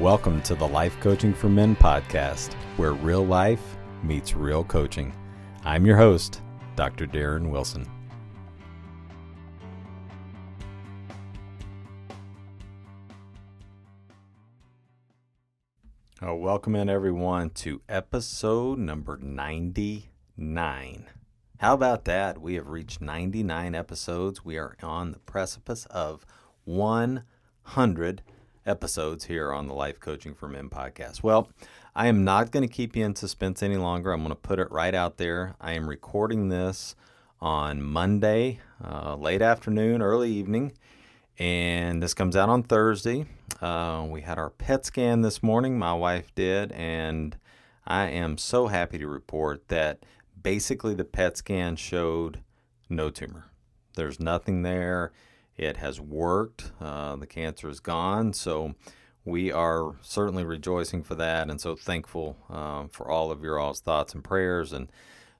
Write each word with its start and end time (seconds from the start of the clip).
Welcome 0.00 0.40
to 0.44 0.54
the 0.54 0.66
Life 0.66 0.98
Coaching 1.00 1.34
for 1.34 1.50
Men 1.50 1.76
podcast, 1.76 2.54
where 2.78 2.94
real 2.94 3.22
life 3.22 3.76
meets 4.02 4.34
real 4.34 4.64
coaching. 4.64 5.12
I'm 5.62 5.84
your 5.84 5.98
host, 5.98 6.40
Dr. 6.74 7.06
Darren 7.06 7.50
Wilson. 7.50 7.86
Oh, 16.22 16.34
welcome 16.34 16.74
in 16.74 16.88
everyone 16.88 17.50
to 17.50 17.82
episode 17.86 18.78
number 18.78 19.18
99. 19.18 21.10
How 21.58 21.74
about 21.74 22.06
that? 22.06 22.40
We 22.40 22.54
have 22.54 22.68
reached 22.68 23.02
99 23.02 23.74
episodes. 23.74 24.46
We 24.46 24.56
are 24.56 24.78
on 24.82 25.10
the 25.12 25.18
precipice 25.18 25.84
of 25.90 26.24
100 26.64 28.22
episodes 28.66 29.24
here 29.24 29.52
on 29.52 29.66
the 29.66 29.74
Life 29.74 30.00
Coaching 30.00 30.34
for 30.34 30.48
Men 30.48 30.68
podcast. 30.68 31.22
Well, 31.22 31.48
I 31.94 32.06
am 32.06 32.24
not 32.24 32.50
going 32.50 32.66
to 32.66 32.72
keep 32.72 32.94
you 32.94 33.04
in 33.04 33.16
suspense 33.16 33.62
any 33.62 33.76
longer. 33.76 34.12
I'm 34.12 34.20
going 34.20 34.30
to 34.30 34.34
put 34.34 34.58
it 34.58 34.70
right 34.70 34.94
out 34.94 35.16
there. 35.16 35.54
I 35.60 35.72
am 35.72 35.88
recording 35.88 36.48
this 36.48 36.94
on 37.40 37.82
Monday, 37.82 38.60
uh, 38.84 39.16
late 39.16 39.42
afternoon, 39.42 40.02
early 40.02 40.30
evening, 40.30 40.72
and 41.38 42.02
this 42.02 42.14
comes 42.14 42.36
out 42.36 42.48
on 42.48 42.62
Thursday. 42.62 43.26
Uh, 43.60 44.06
we 44.08 44.20
had 44.20 44.38
our 44.38 44.50
PET 44.50 44.86
scan 44.86 45.22
this 45.22 45.42
morning, 45.42 45.78
my 45.78 45.94
wife 45.94 46.34
did, 46.34 46.72
and 46.72 47.36
I 47.86 48.08
am 48.08 48.38
so 48.38 48.68
happy 48.68 48.98
to 48.98 49.08
report 49.08 49.68
that 49.68 50.04
basically 50.40 50.94
the 50.94 51.04
PET 51.04 51.38
scan 51.38 51.76
showed 51.76 52.40
no 52.88 53.10
tumor. 53.10 53.50
There's 53.96 54.20
nothing 54.20 54.62
there. 54.62 55.12
It 55.56 55.76
has 55.78 56.00
worked. 56.00 56.72
Uh, 56.80 57.16
the 57.16 57.26
cancer 57.26 57.68
is 57.68 57.80
gone. 57.80 58.32
So 58.32 58.74
we 59.24 59.52
are 59.52 59.96
certainly 60.00 60.44
rejoicing 60.44 61.02
for 61.02 61.14
that 61.16 61.50
and 61.50 61.60
so 61.60 61.76
thankful 61.76 62.36
uh, 62.48 62.86
for 62.90 63.10
all 63.10 63.30
of 63.30 63.42
your 63.42 63.58
all's 63.58 63.80
thoughts 63.80 64.14
and 64.14 64.24
prayers 64.24 64.72
and 64.72 64.90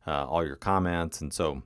uh, 0.07 0.27
all 0.27 0.45
your 0.45 0.57
comments. 0.57 1.21
And 1.21 1.33
so 1.33 1.63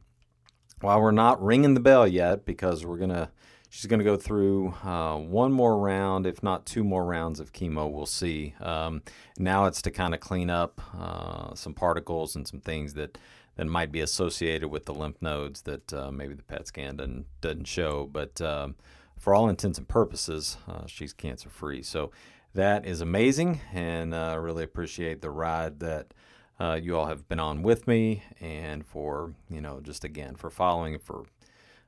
while 0.80 1.00
we're 1.00 1.10
not 1.10 1.42
ringing 1.42 1.74
the 1.74 1.80
bell 1.80 2.06
yet, 2.06 2.44
because 2.44 2.84
we're 2.84 2.98
going 2.98 3.10
to, 3.10 3.30
she's 3.68 3.86
going 3.86 3.98
to 3.98 4.04
go 4.04 4.16
through 4.16 4.74
uh, 4.84 5.16
one 5.16 5.52
more 5.52 5.78
round, 5.78 6.26
if 6.26 6.42
not 6.42 6.66
two 6.66 6.84
more 6.84 7.04
rounds 7.04 7.40
of 7.40 7.52
chemo, 7.52 7.90
we'll 7.90 8.06
see. 8.06 8.54
Um, 8.60 9.02
now 9.38 9.64
it's 9.66 9.82
to 9.82 9.90
kind 9.90 10.14
of 10.14 10.20
clean 10.20 10.50
up 10.50 10.80
uh, 10.96 11.54
some 11.54 11.74
particles 11.74 12.36
and 12.36 12.46
some 12.46 12.60
things 12.60 12.94
that 12.94 13.18
that 13.56 13.66
might 13.66 13.92
be 13.92 14.00
associated 14.00 14.68
with 14.68 14.86
the 14.86 14.94
lymph 14.94 15.20
nodes 15.20 15.62
that 15.62 15.92
uh, 15.92 16.10
maybe 16.10 16.34
the 16.34 16.42
PET 16.42 16.66
scan 16.66 16.96
doesn't, 16.96 17.26
doesn't 17.40 17.66
show. 17.66 18.08
But 18.10 18.40
um, 18.40 18.74
for 19.16 19.34
all 19.34 19.48
intents 19.48 19.78
and 19.78 19.88
purposes, 19.88 20.56
uh, 20.68 20.86
she's 20.86 21.12
cancer 21.12 21.48
free. 21.48 21.82
So 21.82 22.10
that 22.54 22.86
is 22.86 23.00
amazing, 23.00 23.60
and 23.72 24.14
I 24.14 24.34
uh, 24.34 24.36
really 24.36 24.64
appreciate 24.64 25.22
the 25.22 25.30
ride 25.30 25.80
that 25.80 26.14
uh, 26.60 26.78
you 26.80 26.96
all 26.96 27.06
have 27.06 27.28
been 27.28 27.40
on 27.40 27.62
with 27.62 27.88
me, 27.88 28.22
and 28.40 28.86
for 28.86 29.34
you 29.50 29.60
know 29.60 29.80
just 29.80 30.04
again 30.04 30.36
for 30.36 30.50
following 30.50 30.98
for 30.98 31.24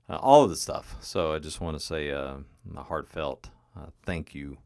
uh, 0.08 0.16
all 0.16 0.42
of 0.42 0.50
the 0.50 0.56
stuff. 0.56 0.96
So 1.00 1.32
I 1.32 1.38
just 1.38 1.60
want 1.60 1.78
to 1.78 1.84
say 1.84 2.10
uh, 2.10 2.38
a 2.76 2.82
heartfelt 2.82 3.50
thank 4.04 4.34
you, 4.34 4.56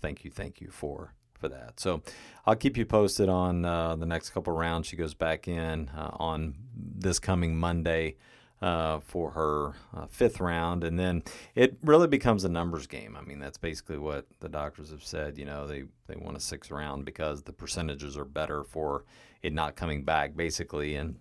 thank 0.00 0.24
you, 0.24 0.30
thank 0.30 0.60
you 0.60 0.70
for 0.70 1.12
for 1.44 1.48
that. 1.50 1.78
So 1.78 2.02
I'll 2.46 2.56
keep 2.56 2.76
you 2.76 2.86
posted 2.86 3.28
on 3.28 3.64
uh, 3.64 3.96
the 3.96 4.06
next 4.06 4.30
couple 4.30 4.52
rounds. 4.54 4.86
She 4.86 4.96
goes 4.96 5.14
back 5.14 5.46
in 5.46 5.90
uh, 5.90 6.10
on 6.14 6.54
this 6.74 7.18
coming 7.18 7.56
Monday 7.56 8.16
uh, 8.62 9.00
for 9.00 9.32
her 9.32 9.74
uh, 9.94 10.06
fifth 10.06 10.40
round, 10.40 10.84
and 10.84 10.98
then 10.98 11.22
it 11.54 11.76
really 11.82 12.08
becomes 12.08 12.44
a 12.44 12.48
numbers 12.48 12.86
game. 12.86 13.16
I 13.18 13.22
mean, 13.22 13.38
that's 13.38 13.58
basically 13.58 13.98
what 13.98 14.26
the 14.40 14.48
doctors 14.48 14.90
have 14.90 15.04
said. 15.04 15.36
You 15.36 15.44
know, 15.44 15.66
they 15.66 15.84
they 16.06 16.16
want 16.16 16.36
a 16.36 16.40
sixth 16.40 16.70
round 16.70 17.04
because 17.04 17.42
the 17.42 17.52
percentages 17.52 18.16
are 18.16 18.24
better 18.24 18.64
for 18.64 19.04
it 19.42 19.52
not 19.52 19.76
coming 19.76 20.02
back, 20.02 20.34
basically, 20.34 20.96
and 20.96 21.16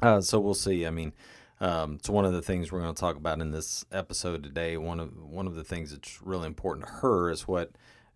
uh, 0.00 0.22
so 0.22 0.40
we'll 0.40 0.54
see. 0.54 0.86
I 0.86 0.90
mean. 0.90 1.12
Um, 1.60 1.94
it's 1.94 2.10
one 2.10 2.24
of 2.24 2.32
the 2.32 2.42
things 2.42 2.72
we're 2.72 2.80
going 2.80 2.92
to 2.92 3.00
talk 3.00 3.14
about 3.14 3.40
in 3.40 3.52
this 3.52 3.84
episode 3.92 4.42
today. 4.42 4.76
One 4.76 4.98
of 4.98 5.16
one 5.16 5.46
of 5.46 5.54
the 5.54 5.62
things 5.62 5.92
that's 5.92 6.20
really 6.20 6.48
important 6.48 6.86
to 6.86 6.92
her 6.94 7.30
is 7.30 7.46
what 7.46 7.70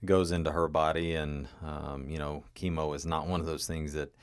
goes 0.04 0.30
into 0.30 0.52
her 0.52 0.68
body, 0.68 1.14
and 1.14 1.48
um, 1.64 2.08
you 2.08 2.18
know, 2.18 2.44
chemo 2.54 2.94
is 2.94 3.06
not 3.06 3.26
one 3.26 3.40
of 3.40 3.46
those 3.46 3.66
things 3.66 3.92
that 3.94 4.14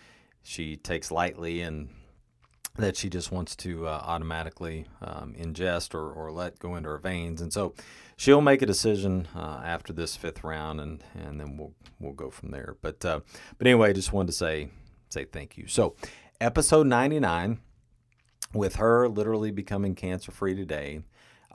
she 0.43 0.75
takes 0.75 1.11
lightly 1.11 1.61
and 1.61 1.89
that 2.77 2.97
she 2.97 3.09
just 3.09 3.31
wants 3.31 3.55
to 3.55 3.87
uh, 3.87 4.01
automatically 4.03 4.85
um, 5.01 5.35
ingest 5.37 5.93
or, 5.93 6.11
or 6.11 6.31
let 6.31 6.57
go 6.57 6.75
into 6.75 6.89
her 6.89 6.97
veins. 6.97 7.39
And 7.39 7.53
so 7.53 7.75
she'll 8.17 8.41
make 8.41 8.61
a 8.61 8.65
decision 8.65 9.27
uh, 9.35 9.61
after 9.63 9.93
this 9.93 10.15
fifth 10.15 10.43
round, 10.43 10.81
and 10.81 11.03
and 11.15 11.39
then 11.39 11.57
we'll 11.57 11.73
we'll 11.99 12.13
go 12.13 12.29
from 12.29 12.51
there. 12.51 12.75
But 12.81 13.03
uh, 13.05 13.21
but 13.57 13.67
anyway, 13.67 13.89
I 13.89 13.93
just 13.93 14.13
wanted 14.13 14.27
to 14.27 14.33
say 14.33 14.69
say 15.09 15.25
thank 15.25 15.57
you. 15.57 15.67
So 15.67 15.95
episode 16.41 16.87
ninety 16.87 17.19
nine, 17.19 17.59
with 18.53 18.75
her 18.75 19.07
literally 19.07 19.51
becoming 19.51 19.95
cancer 19.95 20.31
free 20.31 20.55
today. 20.55 21.01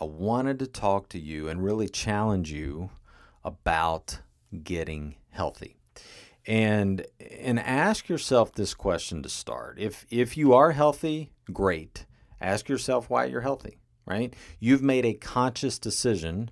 I 0.01 0.05
wanted 0.05 0.61
to 0.61 0.69
talk 0.69 1.09
to 1.09 1.19
you 1.19 1.49
and 1.49 1.65
really 1.65 1.89
challenge 1.89 2.53
you 2.53 2.91
about 3.49 4.21
getting 4.63 5.17
healthy. 5.31 5.77
And 6.47 7.05
and 7.41 7.59
ask 7.59 8.09
yourself 8.09 8.53
this 8.53 8.75
question 8.75 9.23
to 9.23 9.29
start. 9.29 9.79
If 9.79 10.07
if 10.11 10.37
you 10.37 10.53
are 10.55 10.73
healthy, 10.73 11.33
great. 11.53 12.07
Ask 12.41 12.69
yourself 12.69 13.11
why 13.11 13.25
you're 13.25 13.41
healthy, 13.41 13.79
right? 14.07 14.33
You've 14.61 14.83
made 14.83 15.05
a 15.05 15.15
conscious 15.15 15.79
decision 15.79 16.51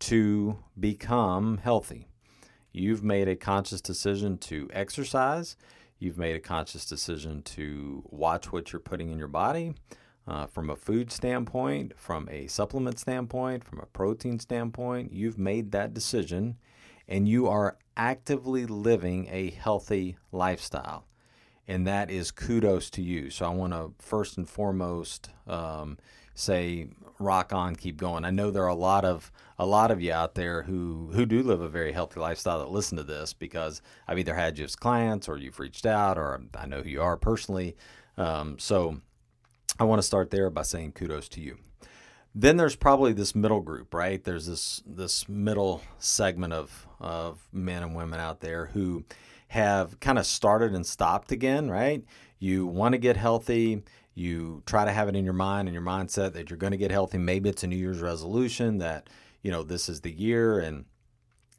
to 0.00 0.58
become 0.78 1.58
healthy. 1.58 2.08
You've 2.72 3.02
made 3.02 3.28
a 3.28 3.36
conscious 3.36 3.80
decision 3.80 4.36
to 4.38 4.68
exercise. 4.72 5.56
You've 5.98 6.18
made 6.18 6.36
a 6.36 6.40
conscious 6.40 6.84
decision 6.84 7.42
to 7.42 8.02
watch 8.10 8.52
what 8.52 8.72
you're 8.72 8.80
putting 8.80 9.10
in 9.10 9.18
your 9.18 9.28
body 9.28 9.74
uh, 10.26 10.46
from 10.46 10.70
a 10.70 10.76
food 10.76 11.12
standpoint, 11.12 11.92
from 11.96 12.28
a 12.30 12.46
supplement 12.46 12.98
standpoint, 12.98 13.64
from 13.64 13.80
a 13.80 13.86
protein 13.86 14.38
standpoint. 14.38 15.12
You've 15.12 15.38
made 15.38 15.72
that 15.72 15.94
decision 15.94 16.56
and 17.08 17.28
you 17.28 17.46
are 17.46 17.76
actively 17.96 18.66
living 18.66 19.28
a 19.30 19.50
healthy 19.50 20.16
lifestyle. 20.32 21.06
And 21.68 21.86
that 21.86 22.10
is 22.10 22.30
kudos 22.30 22.90
to 22.90 23.02
you. 23.02 23.30
So 23.30 23.46
I 23.46 23.48
want 23.50 23.72
to 23.72 23.92
first 23.98 24.36
and 24.36 24.48
foremost 24.48 25.30
um, 25.46 25.98
say, 26.34 26.88
rock 27.18 27.52
on, 27.52 27.74
keep 27.74 27.96
going. 27.96 28.24
I 28.24 28.30
know 28.30 28.50
there 28.50 28.64
are 28.64 28.68
a 28.68 28.74
lot 28.74 29.04
of 29.04 29.32
a 29.58 29.66
lot 29.66 29.90
of 29.90 30.02
you 30.02 30.12
out 30.12 30.34
there 30.34 30.62
who 30.62 31.10
who 31.12 31.26
do 31.26 31.42
live 31.42 31.60
a 31.60 31.68
very 31.68 31.92
healthy 31.92 32.20
lifestyle 32.20 32.58
that 32.58 32.70
listen 32.70 32.96
to 32.98 33.02
this 33.02 33.32
because 33.32 33.80
I've 34.06 34.18
either 34.18 34.34
had 34.34 34.58
you 34.58 34.64
as 34.64 34.76
clients 34.76 35.28
or 35.28 35.38
you've 35.38 35.58
reached 35.58 35.86
out 35.86 36.18
or 36.18 36.42
I 36.54 36.66
know 36.66 36.82
who 36.82 36.90
you 36.90 37.02
are 37.02 37.16
personally. 37.16 37.76
Um, 38.16 38.58
so 38.58 39.00
I 39.78 39.84
want 39.84 39.98
to 39.98 40.06
start 40.06 40.30
there 40.30 40.48
by 40.50 40.62
saying 40.62 40.92
kudos 40.92 41.28
to 41.30 41.40
you. 41.40 41.58
Then 42.34 42.56
there's 42.56 42.76
probably 42.76 43.12
this 43.12 43.34
middle 43.34 43.60
group, 43.60 43.94
right? 43.94 44.22
There's 44.22 44.46
this 44.46 44.82
this 44.86 45.28
middle 45.28 45.82
segment 45.98 46.52
of 46.52 46.86
of 47.00 47.48
men 47.52 47.82
and 47.82 47.94
women 47.94 48.20
out 48.20 48.40
there 48.40 48.66
who 48.66 49.04
have 49.48 50.00
kind 50.00 50.18
of 50.18 50.26
started 50.26 50.74
and 50.74 50.84
stopped 50.84 51.32
again, 51.32 51.70
right? 51.70 52.04
You 52.38 52.66
want 52.66 52.92
to 52.92 52.98
get 52.98 53.16
healthy, 53.16 53.82
you 54.14 54.62
try 54.66 54.84
to 54.84 54.92
have 54.92 55.08
it 55.08 55.16
in 55.16 55.24
your 55.24 55.34
mind 55.34 55.68
and 55.68 55.74
your 55.74 55.84
mindset 55.84 56.32
that 56.32 56.50
you're 56.50 56.58
going 56.58 56.72
to 56.72 56.76
get 56.76 56.90
healthy. 56.90 57.18
Maybe 57.18 57.48
it's 57.48 57.62
a 57.62 57.66
New 57.66 57.76
Year's 57.76 58.00
resolution 58.00 58.78
that, 58.78 59.08
you 59.42 59.50
know, 59.50 59.62
this 59.62 59.88
is 59.88 60.00
the 60.00 60.12
year 60.12 60.58
and 60.58 60.86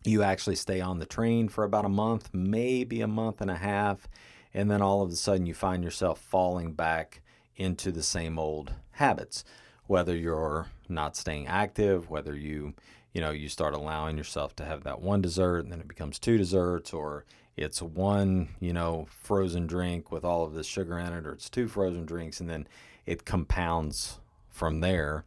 you 0.04 0.24
actually 0.24 0.56
stay 0.56 0.82
on 0.82 1.00
the 1.00 1.06
train 1.06 1.50
for 1.50 1.64
about 1.64 1.86
a 1.86 1.90
month, 1.90 2.30
maybe 2.34 3.02
a 3.02 3.08
month 3.08 3.42
and 3.42 3.52
a 3.52 3.56
half, 3.56 4.08
and 4.54 4.70
then 4.70 4.82
all 4.82 5.02
of 5.02 5.12
a 5.12 5.16
sudden 5.16 5.46
you 5.46 5.54
find 5.54 5.84
yourself 5.84 6.20
falling 6.20 6.74
back 6.74 7.22
into 7.58 7.92
the 7.92 8.04
same 8.04 8.40
old 8.40 8.74
habits. 8.92 9.44
Whether 9.88 10.16
you're 10.16 10.68
not 10.88 11.16
staying 11.18 11.48
active, 11.48 12.10
whether 12.10 12.36
you, 12.36 12.74
you 13.14 13.22
know, 13.22 13.32
you 13.32 13.50
start 13.50 13.74
allowing 13.74 14.18
yourself 14.18 14.56
to 14.58 14.66
have 14.66 14.84
that 14.84 15.02
one 15.02 15.22
dessert 15.22 15.60
and 15.60 15.72
then 15.72 15.80
it 15.80 15.88
becomes 15.88 16.20
two 16.20 16.38
desserts, 16.38 16.94
or 16.94 17.26
it's 17.56 17.82
one, 17.82 18.50
you 18.60 18.74
know, 18.74 19.08
frozen 19.10 19.66
drink 19.66 20.12
with 20.12 20.24
all 20.24 20.46
of 20.46 20.54
this 20.54 20.68
sugar 20.68 20.98
in 20.98 21.14
it, 21.14 21.26
or 21.26 21.34
it's 21.34 21.50
two 21.50 21.68
frozen 21.68 22.06
drinks, 22.06 22.40
and 22.40 22.50
then 22.50 22.68
it 23.06 23.26
compounds 23.26 24.20
from 24.50 24.82
there. 24.82 25.24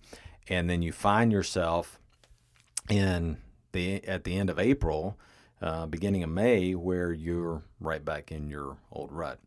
And 0.49 0.69
then 0.71 0.83
you 0.83 0.93
find 0.93 1.33
yourself 1.33 1.99
in 2.89 3.39
the 3.73 4.05
at 4.07 4.25
the 4.25 4.37
end 4.37 4.51
of 4.51 4.59
April, 4.59 5.17
uh, 5.63 5.87
beginning 5.87 6.23
of 6.23 6.31
May, 6.31 6.75
where 6.75 7.13
you're 7.13 7.63
right 7.81 8.05
back 8.05 8.33
in 8.33 8.49
your 8.49 8.79
old 8.91 9.13
rut. 9.13 9.39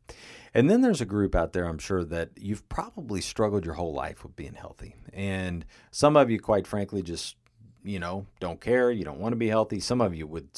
And 0.54 0.70
then 0.70 0.82
there's 0.82 1.02
a 1.02 1.06
group 1.06 1.36
out 1.36 1.54
there, 1.54 1.66
I'm 1.66 1.80
sure, 1.80 2.04
that 2.06 2.30
you've 2.38 2.68
probably 2.70 3.22
struggled 3.22 3.66
your 3.66 3.74
whole 3.74 3.94
life 3.94 4.24
with 4.24 4.36
being 4.36 4.54
healthy. 4.54 4.96
And 5.12 5.66
some 5.92 6.16
of 6.16 6.30
you, 6.30 6.40
quite 6.40 6.68
frankly, 6.68 7.02
just, 7.02 7.36
you 7.84 8.00
know, 8.00 8.28
don't 8.40 8.62
care. 8.62 8.92
You 8.92 9.04
don't 9.04 9.20
want 9.20 9.34
to 9.34 9.38
be 9.38 9.48
healthy. 9.48 9.80
Some 9.80 10.02
of 10.02 10.14
you 10.14 10.28
would 10.28 10.50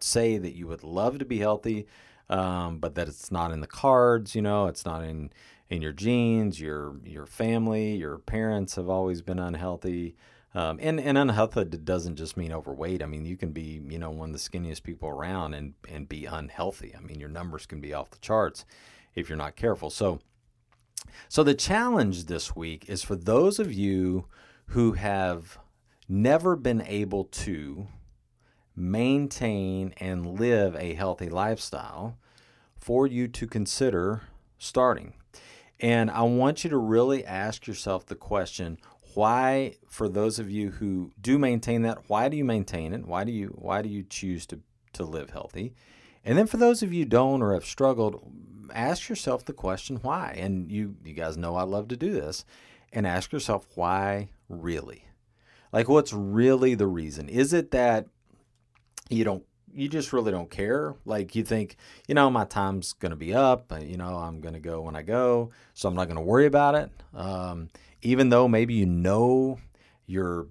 say 0.00 0.38
that 0.38 0.56
you 0.56 0.66
would 0.66 0.82
love 0.82 1.18
to 1.18 1.24
be 1.24 1.38
healthy, 1.38 1.86
um, 2.30 2.78
but 2.78 2.94
that 2.94 3.08
it's 3.08 3.30
not 3.30 3.52
in 3.52 3.60
the 3.60 3.66
cards. 3.66 4.34
You 4.34 4.42
know, 4.42 4.66
it's 4.66 4.84
not 4.86 5.04
in 5.04 5.30
in 5.68 5.82
your 5.82 5.92
genes. 5.92 6.60
Your 6.60 6.96
your 7.04 7.26
family, 7.26 7.96
your 7.96 8.18
parents 8.18 8.76
have 8.76 8.88
always 8.88 9.20
been 9.22 9.38
unhealthy. 9.38 10.16
Um, 10.56 10.78
and, 10.80 10.98
and 10.98 11.18
unhealthy 11.18 11.64
doesn't 11.64 12.16
just 12.16 12.38
mean 12.38 12.50
overweight. 12.50 13.02
I 13.02 13.06
mean, 13.06 13.26
you 13.26 13.36
can 13.36 13.52
be, 13.52 13.82
you 13.86 13.98
know, 13.98 14.08
one 14.08 14.30
of 14.30 14.32
the 14.32 14.38
skinniest 14.38 14.84
people 14.84 15.06
around 15.06 15.52
and, 15.52 15.74
and 15.86 16.08
be 16.08 16.24
unhealthy. 16.24 16.94
I 16.96 17.00
mean, 17.00 17.20
your 17.20 17.28
numbers 17.28 17.66
can 17.66 17.82
be 17.82 17.92
off 17.92 18.10
the 18.10 18.18
charts 18.20 18.64
if 19.14 19.28
you're 19.28 19.36
not 19.36 19.54
careful. 19.54 19.90
So, 19.90 20.20
so 21.28 21.42
the 21.42 21.54
challenge 21.54 22.24
this 22.24 22.56
week 22.56 22.88
is 22.88 23.02
for 23.02 23.16
those 23.16 23.58
of 23.58 23.70
you 23.70 24.28
who 24.68 24.92
have 24.92 25.58
never 26.08 26.56
been 26.56 26.80
able 26.80 27.24
to 27.24 27.88
maintain 28.74 29.92
and 29.98 30.40
live 30.40 30.74
a 30.76 30.94
healthy 30.94 31.28
lifestyle 31.28 32.16
for 32.78 33.06
you 33.06 33.28
to 33.28 33.46
consider 33.46 34.22
starting. 34.56 35.12
And 35.78 36.10
I 36.10 36.22
want 36.22 36.64
you 36.64 36.70
to 36.70 36.78
really 36.78 37.26
ask 37.26 37.66
yourself 37.66 38.06
the 38.06 38.14
question 38.14 38.78
why 39.16 39.76
for 39.88 40.10
those 40.10 40.38
of 40.38 40.50
you 40.50 40.72
who 40.72 41.10
do 41.18 41.38
maintain 41.38 41.80
that 41.82 42.00
why 42.06 42.28
do 42.28 42.36
you 42.36 42.44
maintain 42.44 42.92
it? 42.92 43.06
Why 43.06 43.24
do 43.24 43.32
you 43.32 43.48
why 43.58 43.80
do 43.80 43.88
you 43.88 44.02
choose 44.02 44.44
to 44.48 44.60
to 44.92 45.04
live 45.04 45.30
healthy? 45.30 45.74
And 46.22 46.36
then 46.36 46.46
for 46.46 46.58
those 46.58 46.82
of 46.82 46.92
you 46.92 47.06
don't 47.06 47.40
or 47.40 47.54
have 47.54 47.64
struggled 47.64 48.30
ask 48.74 49.08
yourself 49.08 49.46
the 49.46 49.54
question 49.54 50.00
why? 50.02 50.36
And 50.36 50.70
you 50.70 50.96
you 51.02 51.14
guys 51.14 51.38
know 51.38 51.56
I 51.56 51.62
love 51.62 51.88
to 51.88 51.96
do 51.96 52.12
this. 52.12 52.44
And 52.92 53.06
ask 53.06 53.32
yourself 53.32 53.66
why 53.74 54.28
really? 54.50 55.06
Like 55.72 55.88
what's 55.88 56.12
really 56.12 56.74
the 56.74 56.86
reason? 56.86 57.30
Is 57.30 57.54
it 57.54 57.70
that 57.70 58.08
you 59.08 59.24
don't 59.24 59.44
you 59.72 59.88
just 59.88 60.12
really 60.12 60.30
don't 60.30 60.50
care. 60.50 60.94
Like 61.04 61.34
you 61.34 61.44
think, 61.44 61.76
you 62.08 62.14
know, 62.14 62.30
my 62.30 62.44
time's 62.44 62.92
going 62.94 63.10
to 63.10 63.16
be 63.16 63.34
up. 63.34 63.72
You 63.80 63.96
know, 63.96 64.16
I'm 64.16 64.40
going 64.40 64.54
to 64.54 64.60
go 64.60 64.80
when 64.80 64.96
I 64.96 65.02
go, 65.02 65.50
so 65.74 65.88
I'm 65.88 65.94
not 65.94 66.06
going 66.06 66.16
to 66.16 66.22
worry 66.22 66.46
about 66.46 66.74
it. 66.74 66.90
Um, 67.14 67.68
even 68.02 68.28
though 68.28 68.48
maybe 68.48 68.74
you 68.74 68.86
know 68.86 69.58
your 70.06 70.48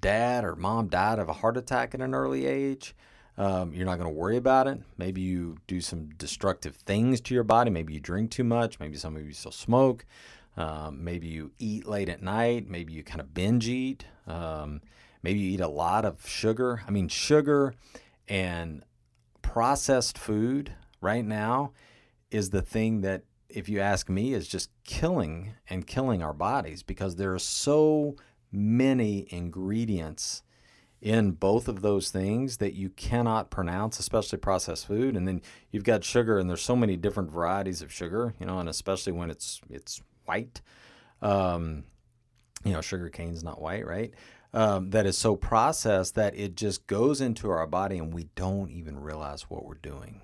dad 0.00 0.44
or 0.44 0.56
mom 0.56 0.88
died 0.88 1.18
of 1.18 1.28
a 1.28 1.32
heart 1.32 1.56
attack 1.56 1.94
at 1.94 2.00
an 2.00 2.14
early 2.14 2.46
age, 2.46 2.94
um, 3.36 3.72
you're 3.72 3.86
not 3.86 3.98
going 3.98 4.12
to 4.12 4.18
worry 4.18 4.36
about 4.36 4.66
it. 4.66 4.80
Maybe 4.96 5.20
you 5.20 5.58
do 5.66 5.80
some 5.80 6.08
destructive 6.18 6.74
things 6.76 7.20
to 7.22 7.34
your 7.34 7.44
body. 7.44 7.70
Maybe 7.70 7.94
you 7.94 8.00
drink 8.00 8.30
too 8.30 8.44
much. 8.44 8.80
Maybe 8.80 8.96
some 8.96 9.16
of 9.16 9.24
you 9.24 9.32
still 9.32 9.52
smoke. 9.52 10.04
Um, 10.56 11.04
maybe 11.04 11.28
you 11.28 11.52
eat 11.58 11.86
late 11.86 12.08
at 12.08 12.20
night. 12.20 12.68
Maybe 12.68 12.92
you 12.92 13.04
kind 13.04 13.20
of 13.20 13.32
binge 13.32 13.68
eat. 13.68 14.04
Um, 14.26 14.80
Maybe 15.22 15.40
you 15.40 15.50
eat 15.52 15.60
a 15.60 15.68
lot 15.68 16.04
of 16.04 16.26
sugar. 16.26 16.82
I 16.86 16.90
mean, 16.90 17.08
sugar 17.08 17.74
and 18.28 18.84
processed 19.42 20.18
food 20.18 20.72
right 21.00 21.24
now 21.24 21.72
is 22.30 22.50
the 22.50 22.62
thing 22.62 23.00
that, 23.00 23.22
if 23.48 23.68
you 23.68 23.80
ask 23.80 24.08
me, 24.08 24.34
is 24.34 24.46
just 24.46 24.70
killing 24.84 25.54
and 25.68 25.86
killing 25.86 26.22
our 26.22 26.34
bodies 26.34 26.82
because 26.82 27.16
there 27.16 27.32
are 27.34 27.38
so 27.38 28.16
many 28.52 29.26
ingredients 29.30 30.42
in 31.00 31.30
both 31.30 31.68
of 31.68 31.80
those 31.80 32.10
things 32.10 32.56
that 32.56 32.74
you 32.74 32.90
cannot 32.90 33.50
pronounce, 33.50 33.98
especially 33.98 34.38
processed 34.38 34.86
food. 34.86 35.16
And 35.16 35.28
then 35.28 35.40
you've 35.70 35.84
got 35.84 36.04
sugar, 36.04 36.38
and 36.38 36.50
there's 36.50 36.62
so 36.62 36.76
many 36.76 36.96
different 36.96 37.30
varieties 37.30 37.82
of 37.82 37.92
sugar, 37.92 38.34
you 38.40 38.46
know, 38.46 38.58
and 38.58 38.68
especially 38.68 39.12
when 39.12 39.30
it's 39.30 39.60
it's 39.70 40.02
white. 40.24 40.60
Um, 41.22 41.84
you 42.64 42.72
know, 42.72 42.80
sugar 42.80 43.08
cane's 43.08 43.44
not 43.44 43.60
white, 43.60 43.86
right? 43.86 44.12
Um, 44.52 44.90
that 44.90 45.06
is 45.06 45.18
so 45.18 45.36
processed 45.36 46.14
that 46.14 46.34
it 46.36 46.56
just 46.56 46.86
goes 46.86 47.20
into 47.20 47.50
our 47.50 47.66
body 47.66 47.98
and 47.98 48.14
we 48.14 48.28
don't 48.34 48.70
even 48.70 48.98
realize 48.98 49.42
what 49.42 49.64
we're 49.64 49.74
doing. 49.74 50.22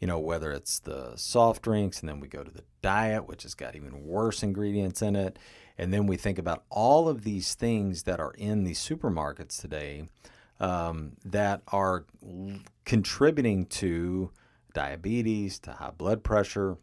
You 0.00 0.08
know, 0.08 0.18
whether 0.18 0.50
it's 0.50 0.80
the 0.80 1.12
soft 1.16 1.62
drinks 1.62 2.00
and 2.00 2.08
then 2.08 2.18
we 2.18 2.26
go 2.26 2.42
to 2.42 2.50
the 2.50 2.64
diet, 2.82 3.28
which 3.28 3.44
has 3.44 3.54
got 3.54 3.76
even 3.76 4.04
worse 4.04 4.42
ingredients 4.42 5.00
in 5.00 5.14
it. 5.14 5.38
And 5.78 5.92
then 5.92 6.06
we 6.06 6.16
think 6.16 6.38
about 6.38 6.64
all 6.70 7.08
of 7.08 7.22
these 7.22 7.54
things 7.54 8.02
that 8.02 8.18
are 8.18 8.32
in 8.32 8.64
these 8.64 8.80
supermarkets 8.80 9.60
today 9.60 10.08
um, 10.60 11.12
that 11.24 11.62
are 11.68 12.04
contributing 12.84 13.66
to 13.66 14.30
diabetes, 14.74 15.58
to 15.60 15.72
high 15.72 15.90
blood 15.90 16.22
pressure, 16.22 16.76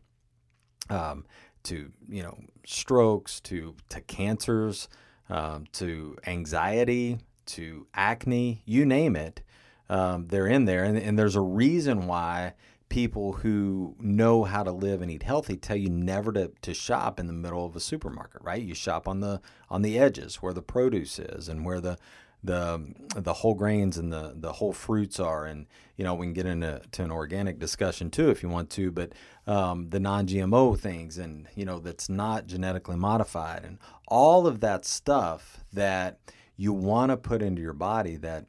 um, 0.89 1.25
to 1.63 1.91
you 2.07 2.23
know 2.23 2.37
strokes, 2.65 3.39
to 3.41 3.75
to 3.89 4.01
cancers 4.01 4.87
um, 5.29 5.65
to 5.73 6.17
anxiety, 6.25 7.19
to 7.47 7.87
acne, 7.93 8.61
you 8.65 8.85
name 8.85 9.15
it, 9.15 9.41
um, 9.89 10.27
they're 10.27 10.47
in 10.47 10.65
there. 10.65 10.83
And, 10.83 10.97
and 10.97 11.17
there's 11.17 11.35
a 11.35 11.41
reason 11.41 12.07
why 12.07 12.53
people 12.89 13.33
who 13.33 13.95
know 13.99 14.43
how 14.43 14.63
to 14.63 14.71
live 14.71 15.01
and 15.01 15.11
eat 15.11 15.23
healthy 15.23 15.55
tell 15.55 15.77
you 15.77 15.89
never 15.89 16.31
to, 16.31 16.51
to 16.61 16.73
shop 16.73 17.19
in 17.19 17.27
the 17.27 17.33
middle 17.33 17.65
of 17.65 17.75
a 17.75 17.79
supermarket, 17.79 18.41
right? 18.43 18.61
You 18.61 18.73
shop 18.73 19.07
on 19.07 19.19
the 19.19 19.41
on 19.69 19.83
the 19.83 19.97
edges 19.97 20.37
where 20.37 20.53
the 20.53 20.63
produce 20.63 21.19
is 21.19 21.47
and 21.47 21.63
where 21.63 21.79
the 21.79 21.97
the 22.43 22.93
the 23.15 23.33
whole 23.33 23.53
grains 23.53 23.97
and 23.97 24.11
the 24.11 24.33
the 24.35 24.53
whole 24.53 24.73
fruits 24.73 25.19
are. 25.19 25.45
And 25.45 25.67
you 25.99 26.05
know 26.05 26.15
we 26.15 26.25
can 26.25 26.33
get 26.33 26.45
into 26.45 26.81
to 26.93 27.03
an 27.03 27.11
organic 27.11 27.59
discussion 27.59 28.09
too 28.09 28.29
if 28.29 28.41
you 28.41 28.47
want 28.47 28.69
to 28.69 28.89
but 28.89 29.11
um, 29.47 29.89
the 29.89 29.99
non-gmo 29.99 30.79
things 30.79 31.17
and 31.17 31.45
you 31.55 31.65
know 31.65 31.77
that's 31.77 32.07
not 32.07 32.47
genetically 32.47 32.95
modified 32.95 33.65
and 33.65 33.77
all 34.07 34.47
of 34.47 34.61
that 34.61 34.85
stuff 34.85 35.65
that 35.73 36.17
you 36.55 36.71
want 36.71 37.11
to 37.11 37.17
put 37.17 37.41
into 37.41 37.61
your 37.61 37.73
body 37.73 38.15
that 38.15 38.45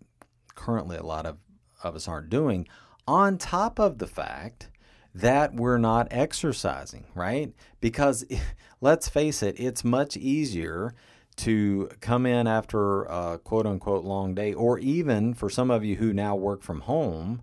currently 0.54 0.96
a 0.96 1.02
lot 1.02 1.26
of, 1.26 1.38
of 1.82 1.96
us 1.96 2.06
aren't 2.06 2.30
doing 2.30 2.68
on 3.08 3.36
top 3.36 3.80
of 3.80 3.98
the 3.98 4.06
fact 4.06 4.68
that 5.12 5.52
we're 5.52 5.76
not 5.76 6.06
exercising 6.12 7.04
right? 7.16 7.52
Because 7.80 8.24
let's 8.80 9.08
face 9.08 9.42
it 9.42 9.58
it's 9.58 9.82
much 9.82 10.16
easier 10.16 10.94
to 11.36 11.88
come 12.00 12.26
in 12.26 12.46
after 12.46 13.04
a 13.04 13.38
quote 13.42 13.66
unquote 13.66 14.04
long 14.04 14.34
day, 14.34 14.52
or 14.52 14.78
even 14.78 15.34
for 15.34 15.48
some 15.48 15.70
of 15.70 15.84
you 15.84 15.96
who 15.96 16.12
now 16.12 16.36
work 16.36 16.62
from 16.62 16.82
home, 16.82 17.42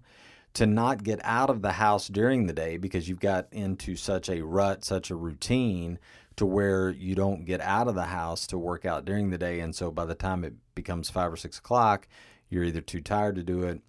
to 0.54 0.66
not 0.66 1.04
get 1.04 1.20
out 1.24 1.50
of 1.50 1.62
the 1.62 1.74
house 1.74 2.08
during 2.08 2.48
the 2.48 2.54
day 2.54 2.78
because 2.78 3.08
you've 3.08 3.20
got 3.20 3.48
into 3.52 3.96
such 3.96 4.28
a 4.30 4.42
rut, 4.42 4.84
such 4.84 5.12
a 5.12 5.16
routine 5.16 6.00
to 6.36 6.46
where 6.46 6.90
you 6.90 7.16
don't 7.16 7.46
get 7.46 7.62
out 7.62 7.88
of 7.88 7.96
the 7.96 8.06
house 8.06 8.48
to 8.48 8.58
work 8.58 8.86
out 8.86 9.06
during 9.06 9.30
the 9.30 9.38
day. 9.38 9.60
And 9.60 9.76
so 9.76 9.92
by 9.92 10.06
the 10.06 10.16
time 10.16 10.44
it 10.44 10.54
becomes 10.76 11.10
five 11.10 11.32
or 11.32 11.38
six 11.38 11.58
o'clock, 11.60 12.08
you're 12.50 12.64
either 12.64 12.82
too 12.82 13.02
tired 13.02 13.36
to 13.36 13.44
do 13.44 13.64
it, 13.64 13.82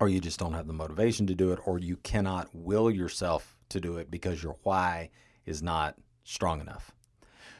or 0.00 0.08
you 0.08 0.20
just 0.20 0.38
don't 0.38 0.54
have 0.54 0.66
the 0.66 0.72
motivation 0.72 1.26
to 1.26 1.34
do 1.34 1.52
it, 1.52 1.58
or 1.64 1.78
you 1.78 1.96
cannot 1.96 2.48
will 2.54 2.90
yourself 2.90 3.56
to 3.68 3.80
do 3.80 3.96
it 3.96 4.10
because 4.10 4.42
your 4.42 4.56
why 4.62 5.10
is 5.44 5.62
not 5.62 5.96
strong 6.24 6.60
enough. 6.60 6.92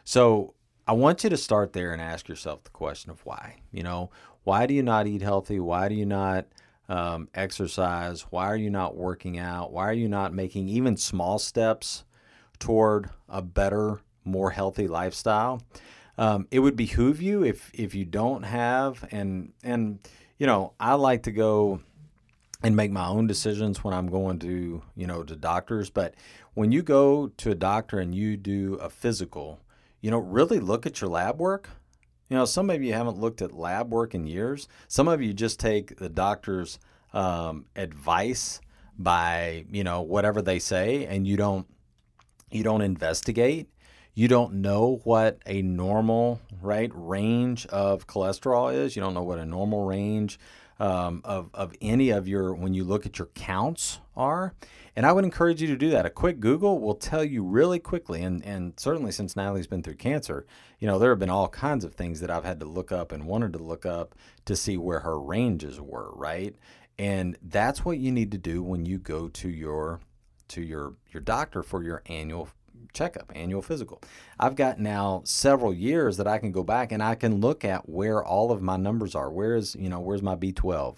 So 0.05 0.55
I 0.88 0.92
want 0.92 1.23
you 1.23 1.28
to 1.28 1.37
start 1.37 1.75
there 1.75 1.92
and 1.92 2.00
ask 2.00 2.30
yourself 2.30 2.64
the 2.64 2.71
question 2.71 3.11
of 3.11 3.21
why. 3.26 3.57
You 3.71 3.83
know, 3.83 4.11
why 4.45 4.64
do 4.64 4.73
you 4.73 4.83
not 4.83 5.07
eat 5.07 5.21
healthy? 5.21 5.61
Why 5.61 5.87
do 5.90 5.95
you 5.95 6.07
not 6.07 6.47
um, 6.88 7.28
exercise? 7.35 8.23
Why 8.30 8.47
are 8.47 8.57
you 8.57 8.71
not 8.71 8.97
working 8.97 9.38
out? 9.38 9.71
Why 9.71 9.87
are 9.87 9.92
you 9.92 10.09
not 10.09 10.33
making 10.33 10.66
even 10.68 10.97
small 10.97 11.38
steps 11.38 12.04
toward 12.59 13.11
a 13.28 13.42
better, 13.42 14.00
more 14.25 14.52
healthy 14.52 14.88
lifestyle? 14.88 15.61
Um, 16.16 16.49
it 16.50 16.61
would 16.61 16.75
behoove 16.75 17.21
you 17.21 17.45
if 17.45 17.71
if 17.75 17.95
you 17.95 18.07
don't 18.07 18.45
have 18.45 19.07
and 19.12 19.52
and 19.62 20.00
you 20.38 20.47
know 20.47 20.73
I 20.80 20.95
like 20.95 21.25
to 21.25 21.30
go 21.30 21.80
and 22.62 22.75
make 22.75 22.90
my 22.90 23.07
own 23.07 23.26
decisions 23.26 23.85
when 23.85 23.95
I'm 23.95 24.09
going 24.09 24.38
to, 24.40 24.83
you 24.97 25.07
know, 25.07 25.23
to 25.23 25.37
doctors. 25.37 25.90
But 25.90 26.14
when 26.54 26.73
you 26.73 26.83
go 26.83 27.28
to 27.28 27.50
a 27.50 27.54
doctor 27.54 28.00
and 28.00 28.14
you 28.14 28.37
do 28.37 28.75
a 28.76 28.90
physical, 28.90 29.61
you 30.00 30.11
know, 30.11 30.19
really 30.19 30.61
look 30.61 30.87
at 30.87 31.00
your 31.00 31.11
lab 31.11 31.38
work. 31.38 31.71
You 32.28 32.37
know, 32.37 32.45
some 32.45 32.71
of 32.71 32.83
you 32.83 32.93
haven't 32.93 33.19
looked 33.19 33.40
at 33.40 33.52
lab 33.52 33.90
work 33.90 34.14
in 34.14 34.26
years. 34.26 34.69
Some 34.87 35.09
of 35.09 35.23
you 35.23 35.33
just 35.33 35.59
take 35.59 35.97
the 35.97 36.09
doctor's 36.09 36.78
um, 37.12 37.64
advice 37.75 38.61
by, 38.99 39.64
you 39.71 39.83
know, 39.83 40.02
whatever 40.02 40.43
they 40.43 40.59
say, 40.59 41.07
and 41.07 41.26
you 41.26 41.37
don't 41.37 41.67
you 42.50 42.62
don't 42.62 42.83
investigate. 42.83 43.69
You 44.14 44.26
don't 44.26 44.55
know 44.55 45.00
what 45.05 45.38
a 45.47 45.62
normal 45.62 46.40
right 46.61 46.90
range 46.93 47.67
of 47.67 48.07
cholesterol 48.07 48.75
is. 48.75 48.97
You 48.97 49.02
don't 49.02 49.14
know 49.14 49.23
what 49.23 49.38
a 49.38 49.47
normal 49.47 49.85
range 49.85 50.40
um, 50.81 51.21
of, 51.25 51.50
of 51.55 51.73
any 51.81 52.11
of 52.11 52.26
your, 52.26 52.55
when 52.55 52.75
you 52.75 52.85
look 52.85 53.07
at 53.07 53.19
your 53.19 53.28
counts 53.35 54.00
are. 54.17 54.55
And 54.99 55.07
I 55.07 55.12
would 55.12 55.23
encourage 55.23 55.62
you 55.62 55.69
to 55.69 55.76
do 55.76 55.90
that. 55.90 56.07
A 56.07 56.11
quick 56.11 56.40
Google 56.40 56.81
will 56.81 56.97
tell 56.97 57.23
you 57.23 57.45
really 57.45 57.78
quickly, 57.78 58.25
and, 58.25 58.45
and 58.45 58.73
certainly 58.76 59.12
since 59.12 59.37
Natalie's 59.37 59.69
been 59.69 59.81
through 59.81 59.95
cancer, 59.95 60.45
you 60.81 60.88
know, 60.88 60.99
there 60.99 61.11
have 61.11 61.21
been 61.21 61.31
all 61.31 61.49
kinds 61.49 61.85
of 61.85 61.95
things 61.95 62.19
that 62.19 62.33
I've 62.33 62.43
had 62.43 62.59
to 62.59 62.67
look 62.67 62.90
up 62.90 63.12
and 63.12 63.25
wanted 63.25 63.52
to 63.52 63.61
look 63.61 63.87
up 63.87 64.17
to 64.47 64.57
see 64.57 64.76
where 64.76 64.99
her 64.99 65.17
ranges 65.21 65.81
were, 65.81 66.11
right? 66.14 66.57
And 66.99 67.38
that's 67.40 67.85
what 67.85 67.99
you 67.99 68.11
need 68.11 68.33
to 68.33 68.38
do 68.38 68.61
when 68.61 68.87
you 68.87 68.99
go 68.99 69.28
to 69.28 69.49
your 69.49 70.00
to 70.49 70.62
your 70.62 70.95
your 71.12 71.21
doctor 71.21 71.62
for 71.62 71.85
your 71.85 72.02
annual 72.07 72.49
checkup, 72.93 73.31
annual 73.37 73.62
physical. 73.62 74.02
I've 74.40 74.57
got 74.57 74.81
now 74.81 75.23
several 75.25 75.73
years 75.73 76.17
that 76.17 76.26
I 76.26 76.38
can 76.38 76.50
go 76.50 76.64
back 76.64 76.90
and 76.90 77.05
I 77.05 77.14
can 77.14 77.40
look 77.40 77.64
at 77.64 77.88
where 77.88 78.25
all 78.25 78.50
of 78.50 78.62
my 78.62 78.76
numbers 78.76 79.14
are. 79.14 79.31
Where 79.31 79.55
is, 79.55 79.76
you 79.76 79.88
know, 79.88 80.00
where's 80.00 80.23
my 80.23 80.35
B12? 80.35 80.97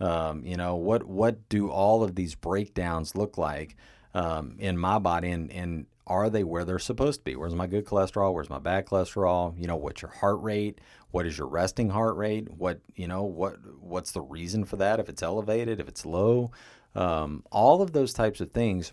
Um, 0.00 0.44
you 0.44 0.56
know, 0.56 0.76
what 0.76 1.04
what 1.04 1.48
do 1.48 1.70
all 1.70 2.02
of 2.02 2.14
these 2.14 2.34
breakdowns 2.34 3.14
look 3.14 3.38
like 3.38 3.76
um, 4.12 4.56
in 4.58 4.76
my 4.76 4.98
body 4.98 5.30
and, 5.30 5.50
and 5.52 5.86
are 6.06 6.28
they 6.28 6.44
where 6.44 6.64
they're 6.64 6.78
supposed 6.78 7.20
to 7.20 7.24
be? 7.24 7.36
Where's 7.36 7.54
my 7.54 7.66
good 7.66 7.86
cholesterol? 7.86 8.34
Where's 8.34 8.50
my 8.50 8.58
bad 8.58 8.86
cholesterol? 8.86 9.58
You 9.58 9.66
know, 9.66 9.76
what's 9.76 10.02
your 10.02 10.10
heart 10.10 10.42
rate? 10.42 10.80
What 11.10 11.26
is 11.26 11.38
your 11.38 11.46
resting 11.46 11.90
heart 11.90 12.16
rate? 12.16 12.50
What, 12.50 12.80
you 12.94 13.06
know, 13.06 13.22
what 13.22 13.56
what's 13.80 14.12
the 14.12 14.20
reason 14.20 14.64
for 14.64 14.76
that? 14.76 15.00
If 15.00 15.08
it's 15.08 15.22
elevated, 15.22 15.80
if 15.80 15.88
it's 15.88 16.04
low, 16.04 16.50
um, 16.94 17.42
all 17.50 17.80
of 17.80 17.92
those 17.92 18.12
types 18.12 18.40
of 18.40 18.50
things 18.50 18.92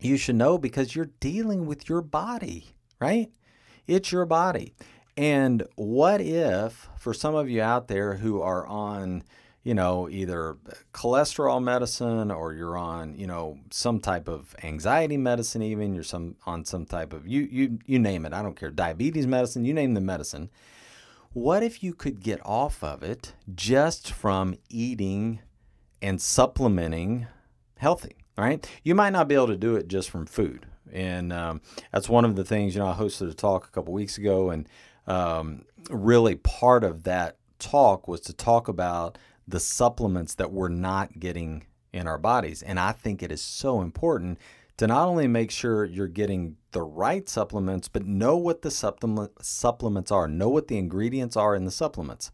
you 0.00 0.16
should 0.16 0.36
know 0.36 0.58
because 0.58 0.94
you're 0.94 1.10
dealing 1.20 1.66
with 1.66 1.88
your 1.88 2.00
body, 2.00 2.68
right? 3.00 3.30
It's 3.86 4.12
your 4.12 4.24
body. 4.26 4.74
And 5.16 5.64
what 5.76 6.20
if, 6.20 6.88
for 6.96 7.12
some 7.12 7.34
of 7.34 7.50
you 7.50 7.60
out 7.60 7.88
there 7.88 8.14
who 8.14 8.40
are 8.40 8.66
on, 8.66 9.22
you 9.62 9.74
know, 9.74 10.08
either 10.08 10.56
cholesterol 10.94 11.62
medicine 11.62 12.30
or 12.30 12.54
you're 12.54 12.78
on, 12.78 13.14
you 13.14 13.26
know, 13.26 13.58
some 13.70 14.00
type 14.00 14.28
of 14.28 14.54
anxiety 14.62 15.16
medicine, 15.16 15.62
even 15.62 15.94
you're 15.94 16.02
some 16.02 16.36
on 16.46 16.64
some 16.64 16.86
type 16.86 17.12
of 17.12 17.26
you 17.26 17.42
you 17.50 17.78
you 17.86 17.98
name 17.98 18.24
it. 18.26 18.32
I 18.32 18.42
don't 18.42 18.58
care, 18.58 18.70
diabetes 18.70 19.26
medicine, 19.26 19.64
you 19.64 19.74
name 19.74 19.94
the 19.94 20.00
medicine. 20.00 20.50
What 21.32 21.62
if 21.62 21.82
you 21.82 21.94
could 21.94 22.20
get 22.20 22.40
off 22.44 22.82
of 22.82 23.02
it 23.02 23.34
just 23.54 24.10
from 24.10 24.56
eating 24.68 25.40
and 26.02 26.20
supplementing 26.20 27.28
healthy? 27.76 28.16
right? 28.40 28.66
You 28.82 28.94
might 28.94 29.10
not 29.10 29.28
be 29.28 29.34
able 29.34 29.48
to 29.48 29.56
do 29.56 29.76
it 29.76 29.88
just 29.88 30.10
from 30.10 30.26
food. 30.26 30.66
And 30.92 31.32
um, 31.32 31.60
that's 31.92 32.08
one 32.08 32.24
of 32.24 32.36
the 32.36 32.44
things, 32.44 32.74
you 32.74 32.80
know, 32.80 32.88
I 32.88 32.94
hosted 32.94 33.30
a 33.30 33.34
talk 33.34 33.66
a 33.66 33.70
couple 33.70 33.92
weeks 33.92 34.18
ago, 34.18 34.50
and 34.50 34.68
um, 35.06 35.64
really 35.90 36.36
part 36.36 36.82
of 36.82 37.04
that 37.04 37.36
talk 37.58 38.08
was 38.08 38.20
to 38.22 38.32
talk 38.32 38.66
about 38.66 39.18
the 39.50 39.60
supplements 39.60 40.34
that 40.36 40.52
we're 40.52 40.68
not 40.68 41.18
getting 41.18 41.64
in 41.92 42.06
our 42.06 42.18
bodies. 42.18 42.62
And 42.62 42.78
I 42.78 42.92
think 42.92 43.22
it 43.22 43.32
is 43.32 43.42
so 43.42 43.80
important 43.80 44.38
to 44.76 44.86
not 44.86 45.08
only 45.08 45.26
make 45.26 45.50
sure 45.50 45.84
you're 45.84 46.08
getting 46.08 46.56
the 46.72 46.82
right 46.82 47.28
supplements, 47.28 47.88
but 47.88 48.06
know 48.06 48.36
what 48.36 48.62
the 48.62 48.70
supplement, 48.70 49.32
supplements 49.44 50.10
are, 50.10 50.26
know 50.26 50.48
what 50.48 50.68
the 50.68 50.78
ingredients 50.78 51.36
are 51.36 51.54
in 51.54 51.64
the 51.64 51.70
supplements. 51.70 52.30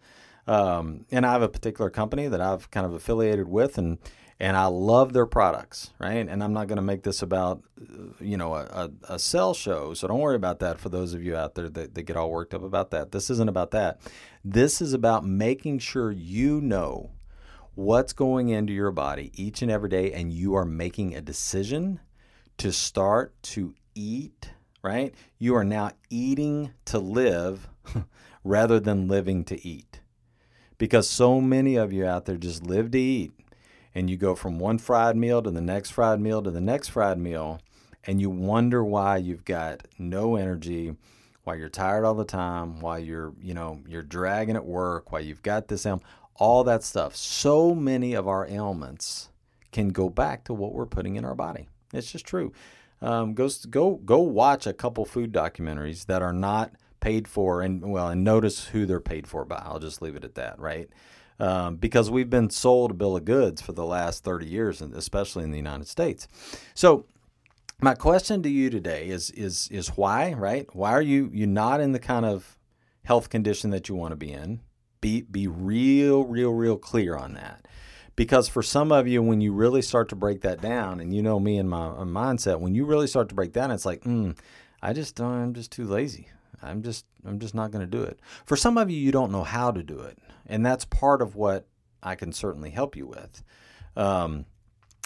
Um, 0.47 1.07
and 1.11 1.27
I 1.27 1.33
have 1.33 1.43
a 1.43 1.49
particular 1.49 1.91
company 1.91 2.29
that 2.29 2.41
I've 2.41 2.71
kind 2.71 2.87
of 2.87 2.93
affiliated 2.93 3.49
with, 3.49 3.79
and 3.79 3.99
and 4.38 4.57
I 4.57 4.66
love 4.66 5.12
their 5.12 5.26
products, 5.26 5.90
right? 5.99 6.28
And 6.28 6.45
I'm 6.45 6.52
not 6.52 6.66
going 6.66 6.76
to 6.76 6.83
make 6.83 7.02
this 7.02 7.23
about, 7.23 7.62
you 8.21 8.37
know, 8.37 8.55
a, 8.55 8.90
a, 9.09 9.19
sell 9.19 9.55
show. 9.55 9.95
So 9.95 10.07
don't 10.07 10.21
worry 10.21 10.37
about 10.37 10.59
that 10.59 10.78
for 10.78 10.90
those 10.90 11.14
of 11.14 11.23
you 11.23 11.35
out 11.35 11.55
there 11.55 11.71
that, 11.71 11.95
that 11.95 12.02
get 12.02 12.16
all 12.16 12.31
worked 12.31 12.52
up 12.52 12.62
about 12.62 12.90
that. 12.90 13.12
This 13.12 13.31
isn't 13.31 13.49
about 13.49 13.71
that. 13.71 13.99
This 14.45 14.83
is 14.83 14.93
about 14.93 15.25
making 15.25 15.78
sure 15.78 16.12
you 16.12 16.61
know 16.61 17.12
what's 17.75 18.12
going 18.12 18.50
into 18.50 18.75
your 18.75 18.90
body 18.90 19.33
each 19.35 19.62
and 19.62 19.71
every 19.71 19.88
day 19.88 20.12
and 20.12 20.33
you 20.33 20.55
are 20.55 20.66
making 20.66 21.14
a 21.14 21.23
decision 21.23 22.00
to 22.59 22.73
start 22.73 23.35
to 23.43 23.75
eat, 23.95 24.50
right? 24.83 25.14
You 25.38 25.57
are 25.57 25.64
now 25.64 25.93
eating 26.11 26.73
to 26.87 26.99
live 26.99 27.69
rather 28.45 28.81
than 28.81 29.09
living 29.09 29.45
to 29.45 29.66
eat. 29.66 30.00
Because 30.76 31.09
so 31.09 31.40
many 31.40 31.76
of 31.76 31.90
you 31.90 32.05
out 32.05 32.26
there 32.26 32.37
just 32.37 32.62
live 32.62 32.90
to 32.90 32.99
eat 32.99 33.33
and 33.97 34.11
you 34.11 34.17
go 34.19 34.35
from 34.35 34.59
one 34.59 34.76
fried 34.76 35.17
meal 35.17 35.41
to 35.41 35.50
the 35.50 35.61
next 35.62 35.93
fried 35.93 36.21
meal 36.21 36.43
to 36.43 36.50
the 36.50 36.61
next 36.61 36.88
fried 36.88 37.19
meal, 37.19 37.62
and 38.05 38.21
you 38.21 38.29
wonder 38.29 38.85
why 38.85 39.17
you've 39.17 39.47
got 39.47 39.88
no 39.99 40.37
energy, 40.37 40.95
why 41.45 41.55
you're 41.55 41.71
tired 41.71 42.05
all 42.05 42.15
the 42.15 42.23
time, 42.23 42.81
why 42.81 42.99
you're, 42.99 43.33
you 43.41 43.55
know, 43.55 43.81
you're 43.88 44.03
dragging 44.03 44.55
at 44.55 44.67
work, 44.67 45.12
why 45.12 45.21
you've 45.21 45.43
got 45.43 45.69
this 45.69 45.87
ailment, 45.87 46.07
all 46.35 46.62
that 46.62 46.85
stuff. 46.85 47.17
So 47.17 47.75
many 47.75 48.12
of 48.12 48.29
our 48.29 48.47
ailments 48.47 49.31
can 49.73 49.88
go 49.88 50.11
back 50.11 50.45
to 50.45 50.53
what 50.53 50.75
we're 50.75 50.85
putting 50.85 51.17
in 51.17 51.25
our 51.25 51.35
body. 51.35 51.67
It's 51.95 52.12
just 52.12 52.26
true. 52.26 52.53
Um, 53.00 53.33
go 53.33 53.49
go 53.71 53.95
go 53.95 54.19
watch 54.19 54.67
a 54.67 54.75
couple 54.75 55.07
food 55.07 55.33
documentaries 55.33 56.05
that 56.05 56.21
are 56.21 56.35
not 56.35 56.73
paid 57.00 57.26
for, 57.26 57.62
and 57.62 57.91
well, 57.91 58.09
and 58.09 58.23
notice 58.23 58.67
who 58.67 58.85
they're 58.85 59.00
paid 59.00 59.26
for 59.26 59.47
by. 59.47 59.62
I'll 59.65 59.79
just 59.79 60.03
leave 60.03 60.17
it 60.17 60.25
at 60.25 60.35
that, 60.35 60.59
right? 60.59 60.91
Um, 61.38 61.76
because 61.76 62.11
we've 62.11 62.31
been 62.31 62.50
sold 62.50 62.90
a 62.90 62.95
bill 62.95 63.16
of 63.16 63.25
goods 63.25 63.61
for 63.61 63.73
the 63.73 63.85
last 63.85 64.25
30 64.25 64.47
years, 64.47 64.81
especially 64.81 65.45
in 65.45 65.50
the 65.50 65.57
United 65.57 65.88
States. 65.88 66.26
So, 66.75 67.07
my 67.81 67.95
question 67.95 68.43
to 68.43 68.49
you 68.49 68.71
today 68.71 69.09
is 69.09 69.31
is 69.33 69.69
is 69.71 69.88
why 69.88 70.33
right? 70.33 70.66
Why 70.75 70.93
are 70.93 71.02
you 71.02 71.31
you 71.33 71.47
not 71.47 71.81
in 71.81 71.93
the 71.93 71.99
kind 71.99 72.25
of 72.25 72.59
health 73.05 73.28
condition 73.28 73.71
that 73.71 73.88
you 73.88 73.95
want 73.95 74.12
to 74.12 74.16
be 74.16 74.33
in? 74.33 74.61
Be 75.02 75.23
be 75.23 75.47
real, 75.47 76.25
real, 76.25 76.52
real 76.52 76.78
clear 76.78 77.16
on 77.16 77.35
that. 77.35 77.69
Because 78.14 78.49
for 78.49 78.62
some 78.62 78.93
of 78.93 79.07
you, 79.07 79.23
when 79.23 79.43
you 79.43 79.52
really 79.52 79.83
start 79.83 80.09
to 80.09 80.16
break 80.16 80.40
that 80.40 80.62
down, 80.62 81.00
and 81.00 81.14
you 81.14 81.23
know 81.23 81.38
me 81.38 81.59
and 81.59 81.69
my, 81.69 82.02
my 82.02 82.33
mindset, 82.33 82.61
when 82.61 82.75
you 82.75 82.87
really 82.87 83.07
start 83.07 83.28
to 83.28 83.35
break 83.35 83.52
down, 83.52 83.71
it's 83.71 83.85
like, 83.85 84.05
mm, 84.05 84.35
I 84.83 84.95
just 84.95 85.21
I'm 85.21 85.52
just 85.52 85.71
too 85.71 85.85
lazy. 85.85 86.31
I'm 86.62 86.83
just 86.83 87.05
I'm 87.26 87.38
just 87.38 87.54
not 87.54 87.71
going 87.71 87.88
to 87.88 87.99
do 87.99 88.02
it. 88.02 88.21
For 88.45 88.56
some 88.56 88.78
of 88.78 88.90
you, 88.90 88.97
you 88.99 89.12
don't 89.12 89.33
know 89.33 89.45
how 89.45 89.71
to 89.71 89.83
do 89.83 90.00
it. 90.00 90.18
And 90.47 90.64
that's 90.64 90.85
part 90.85 91.21
of 91.21 91.35
what 91.35 91.66
I 92.02 92.14
can 92.14 92.33
certainly 92.33 92.71
help 92.71 92.97
you 92.97 93.06
with. 93.06 93.42
Um, 93.97 94.47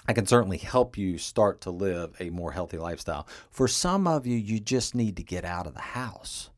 I 0.08 0.12
can 0.12 0.26
certainly 0.26 0.58
help 0.58 0.98
you 0.98 1.18
start 1.18 1.60
to 1.62 1.70
live 1.70 2.14
a 2.20 2.30
more 2.30 2.52
healthy 2.52 2.78
lifestyle. 2.78 3.28
For 3.50 3.68
some 3.68 4.06
of 4.06 4.26
you, 4.26 4.36
you 4.36 4.58
just 4.58 4.94
need 4.94 5.16
to 5.16 5.22
get 5.22 5.44
out 5.44 5.66
of 5.66 5.74
the 5.74 5.80
house. 5.80 6.50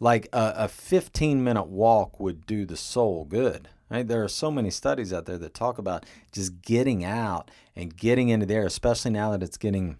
Like 0.00 0.28
a, 0.32 0.54
a 0.56 0.68
15 0.68 1.42
minute 1.42 1.66
walk 1.66 2.18
would 2.20 2.46
do 2.46 2.64
the 2.64 2.76
soul 2.76 3.24
good. 3.24 3.68
Right? 3.90 4.06
There 4.06 4.22
are 4.22 4.28
so 4.28 4.50
many 4.50 4.70
studies 4.70 5.12
out 5.12 5.24
there 5.24 5.38
that 5.38 5.54
talk 5.54 5.78
about 5.78 6.04
just 6.30 6.60
getting 6.60 7.04
out 7.04 7.50
and 7.74 7.96
getting 7.96 8.28
into 8.28 8.44
the 8.44 8.54
air, 8.54 8.66
especially 8.66 9.12
now 9.12 9.30
that 9.30 9.42
it's 9.42 9.56
getting 9.56 9.96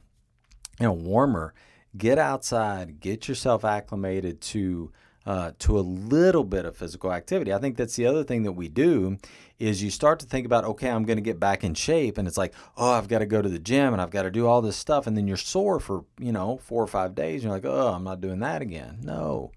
you 0.78 0.86
know 0.86 0.92
warmer. 0.92 1.54
Get 1.96 2.18
outside, 2.18 3.00
get 3.00 3.28
yourself 3.28 3.64
acclimated 3.64 4.40
to 4.42 4.92
uh, 5.26 5.52
to 5.58 5.78
a 5.78 5.80
little 5.80 6.44
bit 6.44 6.64
of 6.64 6.74
physical 6.74 7.12
activity. 7.12 7.52
I 7.52 7.58
think 7.58 7.76
that's 7.76 7.96
the 7.96 8.06
other 8.06 8.24
thing 8.24 8.44
that 8.44 8.52
we 8.52 8.68
do 8.68 9.18
is 9.58 9.82
you 9.82 9.90
start 9.90 10.20
to 10.20 10.26
think 10.26 10.46
about, 10.46 10.64
okay, 10.64 10.88
I'm 10.88 11.04
going 11.04 11.18
to 11.18 11.22
get 11.22 11.38
back 11.38 11.64
in 11.64 11.74
shape, 11.74 12.16
and 12.16 12.26
it's 12.26 12.38
like, 12.38 12.54
oh, 12.78 12.92
I've 12.92 13.08
got 13.08 13.18
to 13.18 13.26
go 13.26 13.42
to 13.42 13.48
the 13.48 13.58
gym 13.58 13.92
and 13.92 14.00
I've 14.00 14.10
got 14.10 14.22
to 14.22 14.30
do 14.30 14.46
all 14.46 14.62
this 14.62 14.76
stuff, 14.76 15.06
and 15.06 15.16
then 15.16 15.26
you're 15.28 15.36
sore 15.36 15.80
for 15.80 16.04
you 16.18 16.32
know 16.32 16.58
four 16.58 16.82
or 16.82 16.86
five 16.86 17.14
days. 17.14 17.42
And 17.42 17.44
you're 17.44 17.52
like, 17.52 17.64
oh, 17.64 17.88
I'm 17.88 18.04
not 18.04 18.20
doing 18.20 18.40
that 18.40 18.62
again. 18.62 18.98
No, 19.02 19.52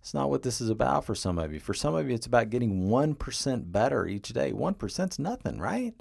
it's 0.00 0.14
not 0.14 0.30
what 0.30 0.42
this 0.42 0.60
is 0.60 0.70
about 0.70 1.04
for 1.04 1.14
some 1.14 1.38
of 1.38 1.52
you. 1.52 1.60
For 1.60 1.74
some 1.74 1.94
of 1.94 2.08
you, 2.08 2.14
it's 2.14 2.26
about 2.26 2.50
getting 2.50 2.88
one 2.88 3.14
percent 3.14 3.70
better 3.70 4.06
each 4.06 4.30
day. 4.30 4.52
One 4.52 4.74
percent's 4.74 5.18
nothing, 5.18 5.58
right? 5.58 5.94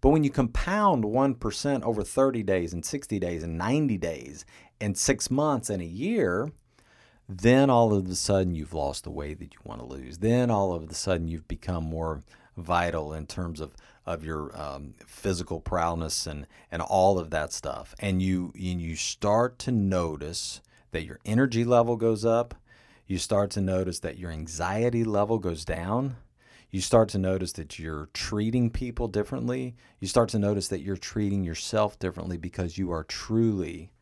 But 0.00 0.10
when 0.10 0.24
you 0.24 0.30
compound 0.30 1.04
1% 1.04 1.82
over 1.82 2.02
30 2.02 2.42
days 2.42 2.72
and 2.72 2.84
60 2.84 3.18
days 3.18 3.42
and 3.42 3.56
90 3.56 3.96
days 3.98 4.44
and 4.80 4.96
six 4.98 5.30
months 5.30 5.70
and 5.70 5.82
a 5.82 5.86
year, 5.86 6.50
then 7.28 7.70
all 7.70 7.94
of 7.94 8.08
a 8.08 8.14
sudden 8.14 8.54
you've 8.54 8.74
lost 8.74 9.04
the 9.04 9.10
weight 9.10 9.38
that 9.38 9.54
you 9.54 9.60
want 9.64 9.80
to 9.80 9.86
lose. 9.86 10.18
Then 10.18 10.50
all 10.50 10.72
of 10.74 10.90
a 10.90 10.94
sudden 10.94 11.28
you've 11.28 11.48
become 11.48 11.84
more 11.84 12.22
vital 12.56 13.12
in 13.12 13.26
terms 13.26 13.60
of 13.60 13.74
of 14.06 14.22
your 14.22 14.54
um, 14.60 14.92
physical 15.06 15.60
prowess 15.60 16.26
and 16.26 16.46
and 16.70 16.82
all 16.82 17.18
of 17.18 17.30
that 17.30 17.52
stuff. 17.52 17.94
And 17.98 18.20
you 18.20 18.52
and 18.54 18.80
you 18.80 18.96
start 18.96 19.58
to 19.60 19.72
notice 19.72 20.60
that 20.92 21.04
your 21.04 21.18
energy 21.24 21.64
level 21.64 21.96
goes 21.96 22.24
up. 22.24 22.54
You 23.06 23.18
start 23.18 23.50
to 23.52 23.60
notice 23.60 24.00
that 24.00 24.18
your 24.18 24.30
anxiety 24.30 25.04
level 25.04 25.38
goes 25.38 25.64
down. 25.64 26.16
You 26.74 26.80
start 26.80 27.08
to 27.10 27.18
notice 27.18 27.52
that 27.52 27.78
you're 27.78 28.08
treating 28.14 28.68
people 28.68 29.06
differently. 29.06 29.76
You 30.00 30.08
start 30.08 30.28
to 30.30 30.40
notice 30.40 30.66
that 30.66 30.80
you're 30.80 30.96
treating 30.96 31.44
yourself 31.44 32.00
differently 32.00 32.36
because 32.36 32.76
you 32.76 32.90
are 32.90 33.04
truly 33.04 33.92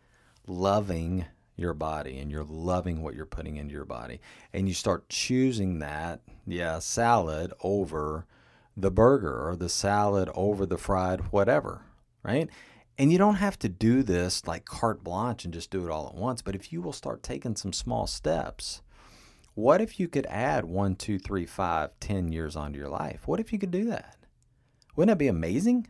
loving 0.46 1.26
your 1.54 1.74
body 1.74 2.18
and 2.18 2.30
you're 2.30 2.46
loving 2.48 3.02
what 3.02 3.14
you're 3.14 3.26
putting 3.26 3.56
into 3.56 3.74
your 3.74 3.84
body. 3.84 4.22
And 4.54 4.68
you 4.68 4.74
start 4.74 5.10
choosing 5.10 5.80
that, 5.80 6.22
yeah, 6.46 6.78
salad 6.78 7.52
over 7.60 8.24
the 8.74 8.90
burger 8.90 9.46
or 9.46 9.54
the 9.54 9.68
salad 9.68 10.30
over 10.34 10.64
the 10.64 10.78
fried 10.78 11.30
whatever, 11.30 11.82
right? 12.22 12.48
And 12.96 13.12
you 13.12 13.18
don't 13.18 13.34
have 13.34 13.58
to 13.58 13.68
do 13.68 14.02
this 14.02 14.46
like 14.46 14.64
carte 14.64 15.04
blanche 15.04 15.44
and 15.44 15.52
just 15.52 15.70
do 15.70 15.84
it 15.84 15.90
all 15.90 16.08
at 16.08 16.14
once. 16.14 16.40
But 16.40 16.54
if 16.54 16.72
you 16.72 16.80
will 16.80 16.94
start 16.94 17.22
taking 17.22 17.54
some 17.54 17.74
small 17.74 18.06
steps, 18.06 18.80
what 19.54 19.80
if 19.80 20.00
you 20.00 20.08
could 20.08 20.26
add 20.26 20.64
one, 20.64 20.96
two, 20.96 21.18
three, 21.18 21.46
five, 21.46 21.90
ten 22.00 22.32
years 22.32 22.56
onto 22.56 22.78
your 22.78 22.88
life? 22.88 23.26
What 23.26 23.40
if 23.40 23.52
you 23.52 23.58
could 23.58 23.70
do 23.70 23.84
that? 23.86 24.16
Wouldn't 24.96 25.10
that 25.10 25.22
be 25.22 25.28
amazing? 25.28 25.86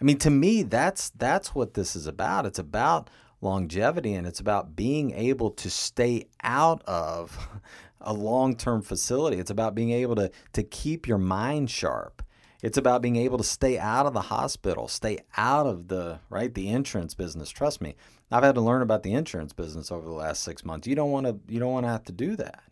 I 0.00 0.04
mean, 0.04 0.18
to 0.18 0.30
me, 0.30 0.62
that's 0.62 1.10
that's 1.10 1.54
what 1.54 1.74
this 1.74 1.94
is 1.94 2.06
about. 2.06 2.46
It's 2.46 2.58
about 2.58 3.10
longevity 3.42 4.14
and 4.14 4.26
it's 4.26 4.40
about 4.40 4.76
being 4.76 5.12
able 5.12 5.50
to 5.50 5.70
stay 5.70 6.26
out 6.42 6.82
of 6.84 7.48
a 8.00 8.12
long-term 8.12 8.82
facility. 8.82 9.38
It's 9.38 9.50
about 9.50 9.74
being 9.74 9.90
able 9.90 10.16
to 10.16 10.30
to 10.54 10.62
keep 10.62 11.06
your 11.06 11.18
mind 11.18 11.70
sharp. 11.70 12.22
It's 12.62 12.76
about 12.76 13.00
being 13.00 13.16
able 13.16 13.38
to 13.38 13.44
stay 13.44 13.78
out 13.78 14.04
of 14.04 14.12
the 14.12 14.20
hospital, 14.20 14.86
stay 14.86 15.18
out 15.36 15.66
of 15.66 15.88
the 15.88 16.18
right 16.28 16.52
the 16.52 16.68
insurance 16.68 17.14
business. 17.14 17.50
Trust 17.50 17.80
me, 17.80 17.94
I've 18.30 18.42
had 18.42 18.54
to 18.56 18.60
learn 18.60 18.82
about 18.82 19.02
the 19.02 19.12
insurance 19.12 19.52
business 19.52 19.90
over 19.90 20.06
the 20.06 20.14
last 20.14 20.42
six 20.42 20.64
months. 20.64 20.86
You 20.86 20.94
don't 20.94 21.10
want 21.10 21.26
to 21.26 21.38
you 21.52 21.60
don't 21.60 21.72
want 21.72 21.84
to 21.84 21.90
have 21.90 22.04
to 22.04 22.12
do 22.12 22.36
that. 22.36 22.62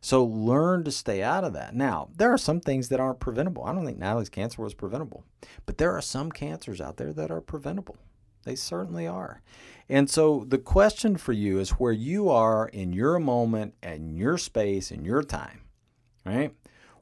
So 0.00 0.24
learn 0.24 0.84
to 0.84 0.90
stay 0.90 1.22
out 1.22 1.44
of 1.44 1.52
that. 1.52 1.74
Now, 1.74 2.08
there 2.16 2.32
are 2.32 2.38
some 2.38 2.60
things 2.60 2.88
that 2.88 3.00
aren't 3.00 3.20
preventable. 3.20 3.64
I 3.64 3.74
don't 3.74 3.84
think 3.84 3.98
Natalie's 3.98 4.30
cancer 4.30 4.62
was 4.62 4.72
preventable, 4.72 5.24
but 5.66 5.76
there 5.76 5.92
are 5.92 6.00
some 6.00 6.32
cancers 6.32 6.80
out 6.80 6.96
there 6.96 7.12
that 7.12 7.30
are 7.30 7.42
preventable. 7.42 7.98
They 8.44 8.56
certainly 8.56 9.06
are. 9.06 9.42
And 9.88 10.08
so 10.08 10.46
the 10.48 10.58
question 10.58 11.16
for 11.16 11.32
you 11.32 11.58
is 11.58 11.70
where 11.72 11.92
you 11.92 12.30
are 12.30 12.68
in 12.68 12.94
your 12.94 13.18
moment 13.18 13.74
and 13.82 14.16
your 14.16 14.38
space 14.38 14.90
and 14.90 15.04
your 15.04 15.22
time, 15.22 15.60
right? 16.24 16.54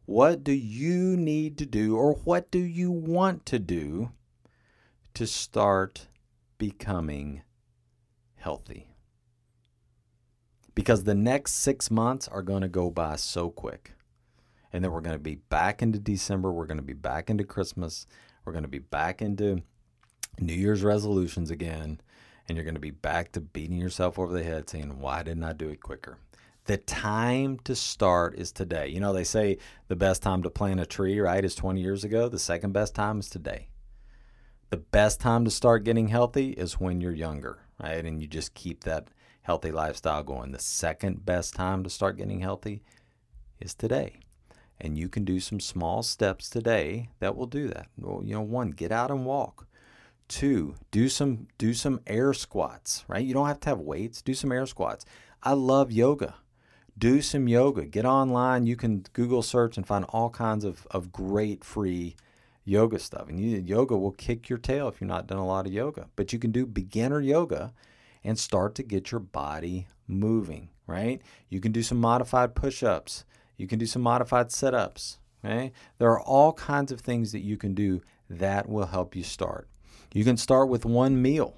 What 0.07 0.43
do 0.43 0.53
you 0.53 1.17
need 1.17 1.59
to 1.59 1.67
do 1.67 1.97
or 1.97 2.15
what 2.25 2.51
do 2.51 2.59
you 2.59 2.91
want 2.91 3.47
to 3.47 3.59
do 3.59 4.11
to 5.15 5.27
start 5.27 6.09
becoming 6.57 7.43
healthy? 8.37 8.88
Because 10.79 11.03
the 11.03 11.15
next 11.17 11.55
six 11.55 11.91
months 11.91 12.29
are 12.29 12.41
going 12.41 12.63
to 12.63 12.69
go 12.69 12.89
by 12.89 13.17
so 13.17 13.51
quick. 13.51 13.95
And 14.73 14.85
then 14.85 14.93
we're 14.93 15.01
going 15.01 15.17
to 15.17 15.19
be 15.19 15.35
back 15.35 15.83
into 15.83 15.99
December. 15.99 16.53
We're 16.53 16.67
going 16.67 16.77
to 16.79 16.85
be 16.85 16.93
back 16.93 17.29
into 17.29 17.43
Christmas. 17.43 18.07
We're 18.45 18.53
going 18.53 18.63
to 18.63 18.69
be 18.69 18.79
back 18.79 19.21
into 19.21 19.63
New 20.39 20.55
Year's 20.55 20.85
resolutions 20.85 21.51
again, 21.51 22.01
and 22.47 22.57
you're 22.57 22.65
going 22.65 22.77
to 22.77 22.81
be 22.81 22.93
back 22.93 23.33
to 23.33 23.41
beating 23.41 23.77
yourself 23.77 24.21
over 24.21 24.33
the 24.33 24.45
head 24.45 24.71
saying, 24.71 25.01
Why 25.01 25.25
didn't 25.25 25.43
I 25.43 25.53
do 25.53 25.69
it 25.69 25.83
quicker? 25.83 26.19
The 26.67 26.77
time 26.77 27.59
to 27.65 27.75
start 27.75 28.39
is 28.39 28.53
today. 28.53 28.87
You 28.87 29.01
know, 29.01 29.13
they 29.13 29.25
say 29.25 29.59
the 29.89 29.97
best 29.97 30.23
time 30.23 30.45
to 30.45 30.49
plant 30.49 30.79
a 30.79 30.87
tree, 30.87 31.19
right, 31.19 31.45
is 31.45 31.57
20 31.57 31.81
years 31.81 32.05
ago. 32.05 32.29
The 32.29 32.39
second 32.39 32.71
best 32.71 32.95
time 32.95 33.19
is 33.19 33.29
today. 33.29 33.71
The 34.71 34.77
best 34.77 35.19
time 35.21 35.45
to 35.45 35.51
start 35.51 35.83
getting 35.83 36.07
healthy 36.07 36.51
is 36.51 36.79
when 36.79 37.01
you're 37.01 37.11
younger, 37.11 37.59
right? 37.83 38.05
And 38.05 38.23
you 38.23 38.29
just 38.29 38.55
keep 38.55 38.85
that 38.85 39.09
healthy 39.49 39.73
lifestyle 39.73 40.23
going. 40.23 40.53
The 40.53 40.59
second 40.59 41.25
best 41.25 41.55
time 41.55 41.83
to 41.83 41.89
start 41.89 42.19
getting 42.19 42.41
healthy 42.41 42.83
is 43.59 43.73
today. 43.73 44.21
And 44.79 44.99
you 44.99 45.09
can 45.09 45.25
do 45.25 45.41
some 45.41 45.59
small 45.59 46.03
steps 46.03 46.51
today 46.51 47.09
that 47.21 47.35
will 47.35 47.47
do 47.47 47.67
that. 47.69 47.87
Well, 47.97 48.21
you 48.23 48.35
know, 48.35 48.43
one, 48.43 48.73
get 48.73 48.93
out 48.93 49.11
and 49.11 49.25
walk. 49.25 49.67
Two, 50.29 50.75
do 50.91 51.09
some 51.09 51.47
do 51.57 51.73
some 51.73 52.01
air 52.07 52.35
squats, 52.35 53.07
right? 53.09 53.25
You 53.25 53.33
don't 53.33 53.47
have 53.47 53.61
to 53.61 53.71
have 53.71 53.79
weights. 53.79 54.21
Do 54.21 54.35
some 54.35 54.53
air 54.53 54.67
squats. 54.67 55.07
I 55.43 55.55
love 55.55 55.91
yoga. 55.91 56.35
Do 56.99 57.23
some 57.23 57.49
yoga. 57.49 57.87
Get 57.87 58.05
online. 58.05 58.67
You 58.67 58.77
can 58.77 59.07
Google 59.15 59.41
search 59.41 59.79
and 59.79 59.87
find 59.87 60.05
all 60.11 60.29
kinds 60.29 60.67
of, 60.67 60.87
of 60.91 61.11
great 61.11 61.65
free 61.65 62.17
yoga 62.67 62.99
stuff. 62.99 63.31
And 63.31 63.41
you, 63.41 63.57
yoga 63.65 63.97
will 63.97 64.13
kick 64.13 64.51
your 64.51 64.59
tail 64.59 64.89
if 64.89 65.01
you're 65.01 65.09
not 65.09 65.27
done 65.27 65.39
a 65.39 65.47
lot 65.47 65.67
of 65.67 65.73
yoga. 65.73 66.11
But 66.17 66.35
you 66.35 66.39
can 66.39 66.53
do 66.53 66.67
beginner 66.67 67.23
yoga 67.23 67.73
and 68.29 68.39
start 68.39 68.75
to 68.75 68.83
get 68.83 69.11
your 69.11 69.21
body 69.21 69.87
moving, 70.07 70.69
right? 70.87 71.23
You 71.49 71.61
can 71.61 71.73
do 71.73 71.83
some 71.83 71.99
modified 71.99 72.55
push-ups. 72.55 73.25
You 73.57 73.67
can 73.67 73.79
do 73.79 73.87
some 73.87 74.03
modified 74.03 74.53
sit-ups, 74.53 75.19
okay? 75.43 75.73
There 75.97 76.11
are 76.11 76.21
all 76.21 76.53
kinds 76.53 76.93
of 76.93 77.01
things 77.01 77.33
that 77.33 77.41
you 77.41 77.57
can 77.57 77.75
do 77.75 78.03
that 78.29 78.69
will 78.69 78.87
help 78.87 79.17
you 79.17 79.23
start. 79.23 79.67
You 80.13 80.25
can 80.25 80.37
start 80.37 80.69
with 80.69 80.85
one 80.85 81.23
meal. 81.23 81.55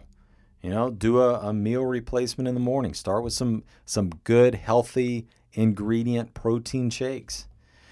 You 0.63 0.71
know, 0.71 0.91
do 0.91 1.21
a, 1.21 1.41
a 1.41 1.53
meal 1.53 1.85
replacement 1.85 2.47
in 2.47 2.55
the 2.55 2.61
morning. 2.61 2.95
Start 2.95 3.25
with 3.25 3.33
some 3.33 3.65
some 3.85 4.11
good, 4.25 4.55
healthy 4.55 5.27
ingredient 5.55 6.35
protein 6.35 6.91
shakes. 6.91 7.49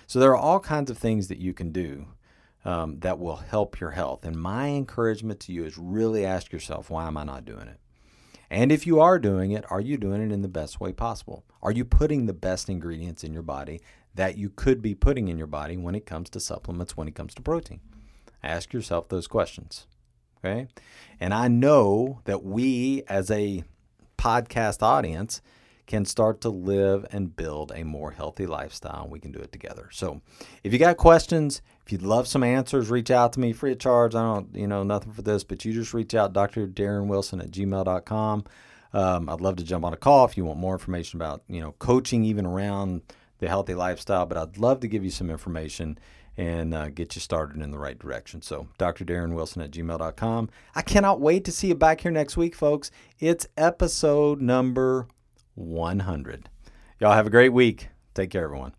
So 0.07 0.21
there 0.21 0.31
are 0.31 0.37
all 0.37 0.61
kinds 0.61 0.91
of 0.91 0.99
things 0.99 1.29
that 1.29 1.39
you 1.39 1.53
can 1.53 1.73
do 1.73 2.07
um, 2.65 3.01
that 3.01 3.19
will 3.19 3.37
help 3.37 3.81
your 3.81 3.91
health. 3.91 4.25
And 4.25 4.37
my 4.37 4.69
encouragement 4.69 5.41
to 5.41 5.53
you 5.53 5.65
is 5.65 5.79
really 5.79 6.25
ask 6.25 6.53
yourself, 6.53 6.91
why 6.91 7.07
am 7.07 7.17
I 7.17 7.25
not 7.25 7.45
doing 7.45 7.69
it? 7.69 7.81
And 8.51 8.73
if 8.73 8.87
you 8.87 9.01
are 9.01 9.19
doing 9.19 9.51
it, 9.53 9.65
are 9.71 9.81
you 9.81 9.97
doing 9.97 10.23
it 10.23 10.33
in 10.33 10.43
the 10.43 10.49
best 10.49 10.81
way 10.81 10.93
possible? 10.93 11.45
Are 11.63 11.73
you 11.73 11.85
putting 11.85 12.27
the 12.27 12.33
best 12.33 12.69
ingredients 12.69 13.23
in 13.23 13.33
your 13.33 13.43
body 13.43 13.81
that 14.15 14.39
you 14.39 14.49
could 14.49 14.81
be 14.81 14.95
putting 14.95 15.29
in 15.29 15.39
your 15.39 15.47
body 15.47 15.77
when 15.77 15.95
it 15.95 16.07
comes 16.07 16.31
to 16.31 16.41
supplements, 16.41 16.97
when 16.97 17.09
it 17.09 17.15
comes 17.15 17.35
to 17.35 17.43
protein? 17.43 17.81
Ask 18.43 18.73
yourself 18.73 19.09
those 19.09 19.27
questions. 19.27 19.87
Okay. 20.39 20.69
And 21.21 21.35
I 21.35 21.49
know 21.49 22.21
that 22.25 22.45
we, 22.45 23.03
as 23.09 23.31
a 23.31 23.65
podcast 24.17 24.83
audience, 24.83 25.43
can 25.87 26.05
start 26.05 26.41
to 26.43 26.51
live 26.51 27.07
and 27.11 27.35
build 27.35 27.73
a 27.75 27.83
more 27.83 28.13
healthy 28.13 28.47
lifestyle. 28.47 29.09
We 29.09 29.21
can 29.21 29.33
do 29.33 29.41
it 29.41 29.53
together. 29.53 29.89
So 29.91 30.21
if 30.63 30.73
you 30.73 30.79
got 30.79 30.99
questions, 30.99 31.63
if 31.89 31.93
you'd 31.93 32.03
love 32.03 32.29
some 32.29 32.45
answers, 32.45 32.91
reach 32.91 33.11
out 33.11 33.33
to 33.33 33.41
me 33.41 33.55
free 33.55 33.73
of 33.73 33.79
charge. 33.79 34.15
I 34.15 34.21
don't, 34.21 34.55
you 34.55 34.67
know, 34.67 34.83
nothing 34.83 35.11
for 35.15 35.23
this, 35.23 35.43
but 35.43 35.65
you 35.65 35.73
just 35.73 35.95
reach 35.95 36.15
out, 36.15 36.35
Dr. 36.35 36.67
Darren 36.67 37.07
Wilson 37.07 37.41
at 37.41 37.51
gmail.com. 37.51 38.45
Um, 38.93 39.29
I'd 39.31 39.41
love 39.41 39.57
to 39.57 39.65
jump 39.65 39.87
on 39.87 39.95
a 39.95 39.97
call 39.97 40.27
if 40.27 40.37
you 40.37 40.45
want 40.45 40.59
more 40.59 40.75
information 40.75 41.19
about, 41.19 41.45
you 41.49 41.63
know, 41.63 41.73
coaching 41.79 42.25
even 42.25 42.45
around 42.45 43.01
the 43.39 43.49
healthy 43.49 43.73
lifestyle, 43.73 44.27
but 44.27 44.37
I'd 44.37 44.59
love 44.59 44.81
to 44.81 44.87
give 44.87 45.03
you 45.03 45.11
some 45.11 45.31
information 45.31 45.99
and 46.37 46.75
uh, 46.75 46.91
get 46.91 47.17
you 47.17 47.23
started 47.23 47.63
in 47.63 47.71
the 47.71 47.79
right 47.79 47.99
direction. 47.99 48.43
So, 48.43 48.69
Dr. 48.77 49.07
Darren 49.07 49.33
Wilson 49.33 49.63
at 49.63 49.71
gmail.com. 49.71 50.51
I 50.75 50.83
cannot 50.83 51.23
wait 51.23 51.47
to 51.47 51.53
see 51.53 51.69
you 51.69 51.75
back 51.75 52.03
here 52.03 52.13
next 52.13 52.37
week, 52.37 52.55
folks. 52.55 52.91
It's 53.19 53.47
episode 53.57 54.43
number 54.43 55.09
100. 55.55 56.51
Y'all 57.01 57.15
have 57.15 57.27
a 57.27 57.31
great 57.31 57.55
week. 57.55 57.89
Take 58.13 58.29
care, 58.29 58.45
everyone. 58.45 58.75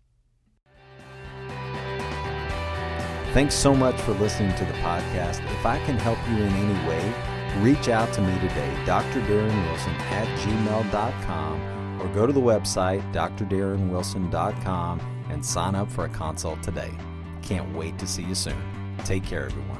Thanks 3.32 3.54
so 3.54 3.76
much 3.76 3.94
for 4.00 4.12
listening 4.14 4.52
to 4.56 4.64
the 4.64 4.72
podcast. 4.74 5.38
If 5.52 5.64
I 5.64 5.78
can 5.84 5.96
help 5.96 6.18
you 6.28 6.36
in 6.36 6.52
any 6.52 6.88
way, 6.88 7.14
reach 7.60 7.88
out 7.88 8.12
to 8.14 8.20
me 8.20 8.34
today, 8.40 8.76
Dr. 8.84 9.20
Darren 9.20 9.66
Wilson 9.68 9.92
at 9.92 10.26
gmail.com, 10.40 12.00
or 12.02 12.08
go 12.12 12.26
to 12.26 12.32
the 12.32 12.40
website, 12.40 13.00
drdarrenwilson.com, 13.12 15.00
and 15.30 15.46
sign 15.46 15.76
up 15.76 15.90
for 15.92 16.06
a 16.06 16.08
consult 16.08 16.60
today. 16.60 16.90
Can't 17.42 17.72
wait 17.72 17.98
to 17.98 18.06
see 18.06 18.24
you 18.24 18.34
soon. 18.34 18.60
Take 19.04 19.24
care, 19.24 19.44
everyone. 19.44 19.79